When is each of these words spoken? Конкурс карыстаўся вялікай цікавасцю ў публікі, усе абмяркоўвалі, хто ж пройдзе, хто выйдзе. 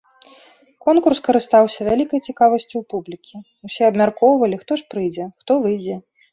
Конкурс 0.85 1.19
карыстаўся 1.27 1.79
вялікай 1.89 2.23
цікавасцю 2.27 2.67
ў 2.79 2.83
публікі, 2.95 3.37
усе 3.71 3.81
абмяркоўвалі, 3.93 4.55
хто 4.65 4.71
ж 4.83 4.91
пройдзе, 4.91 5.33
хто 5.43 5.51
выйдзе. 5.67 5.95